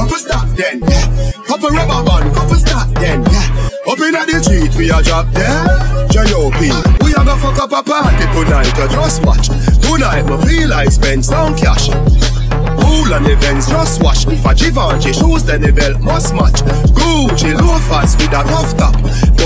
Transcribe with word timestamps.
Couple 0.00 0.16
stop 0.16 0.48
then. 0.56 0.80
Couple 1.44 1.68
rubber 1.68 2.02
band, 2.08 2.34
couple 2.34 2.56
stop 2.56 2.88
then. 2.96 3.20
Up 3.20 4.00
in 4.00 4.16
the 4.16 4.40
street, 4.40 4.74
we 4.80 4.88
a 4.88 5.02
drop 5.02 5.28
there. 5.36 6.08
J.O.P. 6.08 6.72
We 7.04 7.12
a 7.12 7.20
go 7.20 7.36
fuck 7.36 7.58
up 7.60 7.72
a 7.76 7.82
party 7.84 8.24
tonight, 8.32 8.72
you 8.80 8.88
just 8.88 9.20
watch. 9.26 9.48
Tonight, 9.84 10.24
me 10.24 10.40
feel 10.48 10.68
like 10.70 10.90
spend 10.90 11.22
some 11.22 11.54
cash. 11.54 11.92
Cool 12.80 13.12
the 13.12 13.36
Benz, 13.40 13.68
just 13.68 14.02
wash 14.02 14.26
If 14.26 14.44
a 14.44 14.54
Givenchy 14.54 15.12
shoes, 15.12 15.44
then 15.44 15.62
the 15.62 15.72
belt 15.72 16.00
must 16.00 16.34
match 16.34 16.62
Gucci 16.96 17.54
loafers 17.54 18.16
with 18.16 18.34
a 18.34 18.42
tough 18.42 18.76
top 18.76 18.94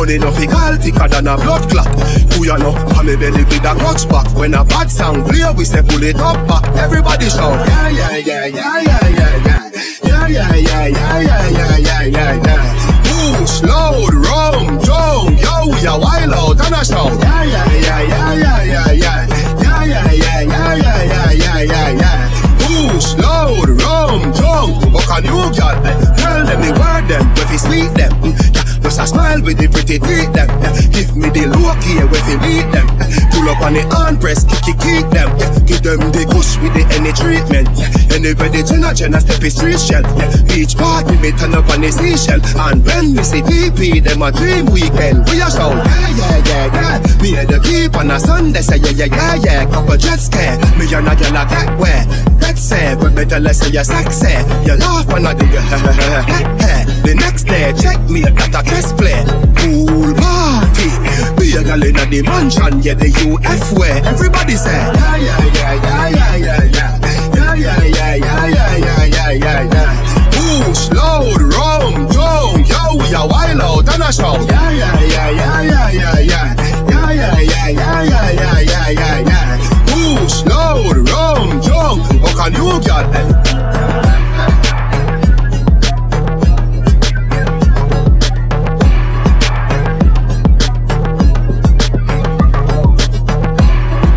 Money 0.05 0.19
no 0.19 0.29
all 0.29 0.77
thicker 0.77 1.09
than 1.09 1.29
a 1.29 1.37
blood 1.37 1.69
clot 1.71 1.89
Who 2.35 2.45
you 2.45 2.59
know, 2.59 2.77
on 2.97 3.07
me 3.07 3.17
belly 3.17 3.45
with 3.45 3.65
a 3.65 3.75
clutch 3.75 4.09
back 4.09 4.29
When 4.37 4.55
a 4.55 4.65
bad 4.65 4.91
sound 4.91 5.25
clear, 5.27 5.53
we 5.53 5.65
say 5.65 5.83
pull 5.83 6.03
it 6.03 6.17
up 6.17 6.47
back 6.47 6.65
Everybody 6.77 7.31
shout 7.31 7.67
yeah, 7.67 7.89
yeah, 7.89 8.17
yeah, 8.17 8.47
yeah, 8.47 8.81
yeah, 8.81 9.09
yeah 9.09 9.37
Yeah, 9.47 9.54
with 29.85 30.01
the 30.01 30.07
pretty 30.07 30.27
them. 30.33 30.49
Give 30.93 31.17
me 31.17 31.29
the 31.31 31.45
look 31.53 31.81
here 31.85 32.09
if 32.09 32.25
you 32.29 32.39
meet 32.41 32.69
them. 32.73 32.89
Pull 33.33 33.49
up 33.49 33.61
on 33.61 33.75
the 33.75 33.85
hand 33.93 34.21
press, 34.21 34.45
kick 34.45 34.65
it, 34.73 34.79
keep 34.81 35.07
them. 35.13 35.29
Give 35.67 35.83
them 35.83 36.01
the 36.13 36.25
gush 36.25 36.57
with 36.61 36.73
the 36.73 36.85
any 36.97 37.13
treatment. 37.13 37.69
Yeah, 37.77 38.17
Anybody 38.17 38.63
Jenna 38.63 38.95
Jenna 38.95 39.21
step 39.21 39.43
is 39.43 39.57
street 39.57 39.81
shell. 39.81 40.05
Each 40.51 40.77
party 40.77 41.17
me 41.21 41.33
turn 41.33 41.55
up 41.55 41.69
on 41.69 41.83
the 41.83 41.93
seashell. 41.93 42.41
And 42.57 42.85
when 42.85 43.17
we 43.17 43.23
see 43.25 43.43
PP, 43.43 44.03
them 44.03 44.23
a 44.23 44.33
dream 44.33 44.67
weekend. 44.73 45.29
We 45.29 45.41
a 45.41 45.49
shout, 45.51 45.77
yeah, 45.77 46.09
yeah, 46.17 46.49
yeah, 46.49 47.01
yeah. 47.05 47.23
Me 47.23 47.37
and 47.37 47.49
keep 47.85 47.97
on 47.97 48.11
a 48.11 48.19
Sunday, 48.19 48.61
say 48.61 48.77
yeah, 48.77 48.91
yeah, 48.91 49.17
yeah, 49.17 49.35
yeah 49.45 49.71
Couple 49.71 49.97
jet 49.97 50.19
scare, 50.19 50.57
me 50.79 50.85
and 50.93 51.09
a 51.09 51.15
girl 51.17 51.37
a 51.37 51.45
get 51.45 51.79
where 51.79 52.05
That's 52.41 52.61
say, 52.61 52.97
but 52.99 53.15
better 53.15 53.41
let's 53.41 53.59
say 53.59 53.71
you're 53.71 53.85
sexy. 53.85 54.33
You 54.65 54.77
laugh 54.77 55.07
when 55.13 55.27
I 55.27 55.35
do 55.35 55.47
your 55.47 55.63
The 57.05 57.15
next 57.15 57.45
day, 57.45 57.73
check 57.77 58.01
me, 58.09 58.23
got 58.23 58.49
a 58.49 58.63
chest 58.69 58.97
play. 58.97 59.25
Cool 59.57 60.15
party. 60.15 60.89
Be 61.37 61.53
a 61.53 61.63
girl 61.63 61.83
in 61.85 61.97
the 62.09 62.23
mansion, 62.25 62.81
yeah, 62.81 62.95
the 62.95 63.13
UF 63.13 63.79
way. 63.79 64.01
Everybody 64.05 64.57
say, 64.57 64.73
yeah, 64.73 65.17
yeah, 65.17 65.45
yeah, 65.53 66.09
yeah, 66.09 66.37
yeah. 66.37 66.65
Yeah, 66.73 66.94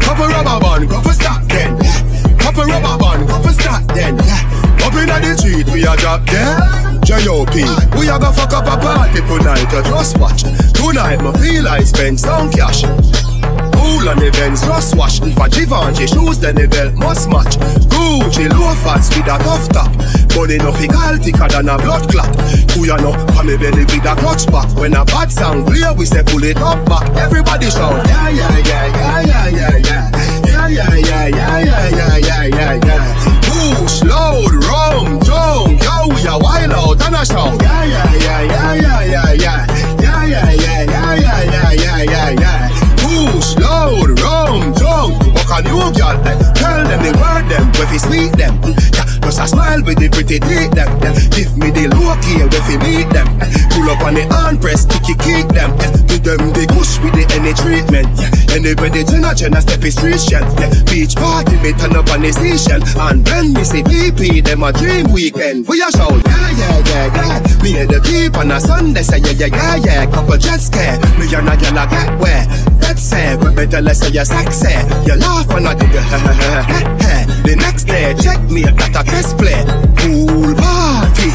Couple 0.01 0.25
rubber 0.25 0.59
band, 0.59 0.90
stop 1.13 1.44
then. 1.44 1.78
Rubber 2.38 2.66
band, 2.97 3.29
stop 3.53 3.84
then. 3.94 4.17
The 4.17 5.72
we 5.73 5.84
a 5.84 5.96
drop. 5.97 6.22
We 7.97 8.09
a 8.09 8.19
go 8.19 8.31
fuck 8.31 8.53
up 8.53 8.66
a 8.66 8.78
party 8.79 9.22
tonight, 9.22 9.69
you. 9.72 10.56
Tonight, 10.73 11.22
me 11.22 11.31
feel 11.40 11.63
like 11.63 11.85
spend 11.85 12.19
some 12.19 12.50
cash. 12.51 12.81
Cool 12.81 14.09
on 14.09 14.17
the 14.17 14.29
Benz, 14.34 14.62
just 14.62 14.96
wash 14.96 15.22
If 15.22 15.38
a 15.38 15.50
Givenchy 15.50 16.07
shoes, 16.07 16.40
then 16.40 16.56
the 16.56 16.67
belt 16.67 16.96
must 16.96 17.29
match 17.29 17.56
Gucci 18.37 18.49
loafers 18.53 19.09
with 19.09 19.25
a 19.25 19.37
tough 19.41 19.67
top 19.69 19.91
Money 20.35 20.57
no 20.57 20.69
all 20.69 21.17
thicker 21.17 21.47
than 21.47 21.69
a 21.69 21.77
blood 21.77 22.09
clot 22.09 22.29
Who 22.71 22.85
you 22.85 22.97
know, 22.97 23.13
on 23.37 23.47
me 23.47 23.57
belly 23.57 23.83
with 23.85 24.05
a 24.05 24.15
clutch 24.15 24.45
back 24.47 24.69
When 24.77 24.93
a 24.93 25.03
bad 25.05 25.31
sound 25.31 25.65
clear, 25.65 25.93
we 25.93 26.05
say 26.05 26.23
pull 26.23 26.43
it 26.43 26.57
up 26.57 26.85
back 26.85 27.09
Everybody 27.17 27.69
shout, 27.69 28.05
yeah, 28.07 28.29
yeah, 28.29 28.57
yeah, 28.59 28.87
yeah 28.95 29.21
Yeah, 29.21 30.67
yeah, 30.67 30.67
yeah, 30.67 30.67
yeah, 30.67 30.97
yeah, 30.97 31.27
yeah, 31.27 31.59
yeah, 31.59 31.89
yeah, 31.89 32.06
them? 46.87 46.99
Tell 46.99 47.03
them 47.03 47.03
the 47.03 47.11
word 47.19 47.45
them, 47.51 47.71
if 47.75 47.91
you 47.91 47.99
sweet 47.99 48.31
them 48.37 48.55
yeah, 48.63 49.05
Just 49.21 49.39
a 49.39 49.47
smile 49.47 49.83
with 49.83 49.99
the 49.99 50.09
pretty 50.09 50.39
teeth 50.39 50.71
them. 50.71 50.89
Give 51.35 51.51
me 51.59 51.69
the 51.71 51.91
look 51.91 52.23
here 52.23 52.47
if 52.47 52.67
you 52.71 52.79
meet 52.79 53.09
them. 53.11 53.27
Pull 53.75 53.89
up 53.91 54.01
on 54.07 54.15
the 54.15 54.23
hand 54.23 54.61
press, 54.61 54.85
kick 54.85 55.03
it, 55.09 55.19
kick 55.19 55.47
them 55.51 55.75
yeah. 55.77 55.91
Give 56.07 56.23
them 56.23 56.41
the 56.55 56.65
gush 56.71 56.99
with 57.03 57.13
the 57.13 57.27
any 57.35 57.53
treatment 57.53 58.07
yeah. 58.15 58.55
Anybody 58.55 59.03
Jenna 59.03 59.35
Jenna 59.35 59.61
step 59.61 59.83
is 59.83 59.99
shell 59.99 60.47
yeah. 60.57 60.71
Beach 60.87 61.15
party 61.15 61.59
me 61.59 61.75
turn 61.75 61.95
up 61.95 62.09
on 62.09 62.23
the 62.23 62.31
seashell 62.31 62.81
And 62.97 63.21
when 63.27 63.53
me 63.53 63.63
see 63.63 63.83
PP, 63.83 64.43
them 64.43 64.63
a 64.63 64.71
dream 64.73 65.11
weekend 65.11 65.67
We 65.67 65.83
a 65.83 65.91
shout, 65.91 66.23
yeah, 66.25 66.51
yeah, 66.57 66.77
yeah, 66.87 67.07
yeah 67.13 67.63
Me 67.63 67.77
and 67.83 67.89
the 67.89 67.99
keep 68.01 68.37
on 68.37 68.51
a 68.51 68.59
Sunday, 68.59 69.03
say 69.03 69.19
yeah, 69.19 69.45
yeah, 69.45 69.51
yeah, 69.51 69.75
yeah 69.77 70.05
Couple 70.09 70.37
jet 70.37 70.59
scare, 70.59 70.97
me 71.19 71.27
and 71.29 71.49
a 71.51 71.55
girl 71.59 71.77
a 71.77 71.85
get 71.85 72.11
where 72.19 72.45
Say, 72.97 73.38
but 73.40 73.56
better 73.56 73.80
let's 73.80 74.00
say 74.00 74.09
you're 74.09 74.25
sexy. 74.25 74.74
You 75.06 75.16
laugh 75.16 75.47
when 75.53 75.68
I 75.68 75.74
do 75.75 75.85
the 75.88 76.02
The 77.46 77.56
next 77.56 77.84
day, 77.85 78.16
check 78.19 78.41
me, 78.50 78.66
I 78.66 78.72
got 78.72 78.90
a 78.90 79.09
chest 79.09 79.38
play. 79.38 79.63
Cool 79.97 80.56
party. 80.56 81.30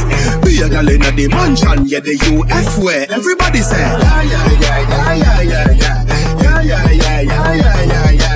Be 0.45 0.61
a 0.61 0.69
girl 0.69 0.89
in 0.89 1.01
the 1.01 1.29
mansion, 1.31 1.87
yeah, 1.87 2.01
the 2.01 2.19
UF 2.19 2.79
way. 2.85 3.07
Everybody 3.09 3.63
say, 3.63 3.79
yeah, 3.79 4.23
yeah, 4.23 4.51
yeah, 4.61 5.15
yeah, 5.15 5.41
yeah, 5.41 5.71
yeah. 5.71 6.05
Yeah, 6.43 6.61
yeah, 6.61 6.91
yeah, 6.91 7.21
yeah, 7.21 7.55
yeah, 7.55 7.83
yeah, 7.85 8.11
yeah. 8.11 8.32